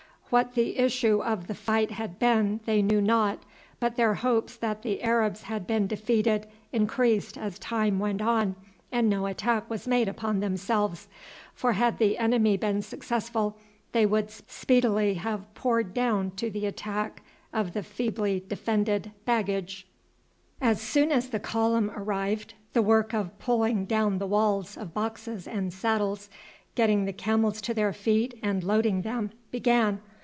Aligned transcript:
What 0.31 0.55
the 0.55 0.77
issue 0.77 1.21
of 1.21 1.47
the 1.47 1.53
fight 1.53 1.91
had 1.91 2.17
been 2.17 2.61
they 2.65 2.81
knew 2.81 3.01
not, 3.01 3.43
but 3.81 3.97
their 3.97 4.13
hopes 4.13 4.55
that 4.55 4.81
the 4.81 5.03
Arabs 5.03 5.41
had 5.41 5.67
been 5.67 5.87
defeated 5.87 6.47
increased 6.71 7.37
as 7.37 7.59
time 7.59 7.99
went 7.99 8.21
on 8.21 8.55
and 8.93 9.09
no 9.09 9.25
attack 9.25 9.69
was 9.69 9.89
made 9.89 10.07
upon 10.07 10.39
themselves, 10.39 11.09
for 11.53 11.73
had 11.73 11.97
the 11.97 12.17
enemy 12.17 12.55
been 12.55 12.81
successful 12.81 13.57
they 13.91 14.05
would 14.05 14.31
speedily 14.31 15.15
have 15.15 15.53
poured 15.53 15.93
down 15.93 16.31
to 16.37 16.49
the 16.49 16.65
attack 16.65 17.23
of 17.51 17.73
the 17.73 17.83
feebly 17.83 18.41
defended 18.47 19.11
baggage. 19.25 19.85
As 20.61 20.79
soon 20.79 21.11
as 21.11 21.27
the 21.27 21.41
column 21.41 21.91
arrived 21.93 22.53
the 22.71 22.81
work 22.81 23.13
of 23.13 23.37
pulling 23.37 23.83
down 23.83 24.17
the 24.17 24.27
walls 24.27 24.77
of 24.77 24.93
boxes 24.93 25.45
and 25.45 25.73
saddles, 25.73 26.29
getting 26.73 27.03
the 27.03 27.11
camels 27.11 27.59
to 27.59 27.73
their 27.73 27.91
feet 27.91 28.39
and 28.41 28.63
loading 28.63 29.01
them, 29.01 29.31
began. 29.51 29.99